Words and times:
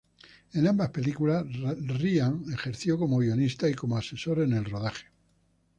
En 0.53 0.67
ambas 0.67 0.89
películas 0.89 1.45
Ryan 1.53 2.43
ejerció 2.51 2.97
como 2.97 3.19
guionista 3.19 3.69
y 3.69 3.75
como 3.75 3.97
asesor 3.97 4.39
en 4.39 4.53
el 4.53 4.65
rodaje. 4.65 5.05